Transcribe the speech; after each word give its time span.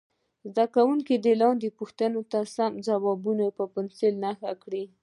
زده 0.49 0.65
کوونکي 0.75 1.13
دې 1.17 1.33
د 1.35 1.39
لاندې 1.41 1.75
پوښتنو 1.79 2.19
سم 2.55 2.71
ځوابونه 2.87 3.45
په 3.57 3.63
پنسل 3.73 4.13
نښه 4.23 4.51
کړي. 4.63 4.83